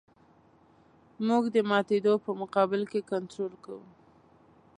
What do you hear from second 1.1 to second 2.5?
موږ د ماتېدو په